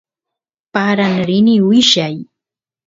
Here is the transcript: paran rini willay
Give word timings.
paran 0.73 1.13
rini 1.27 1.55
willay 1.67 2.15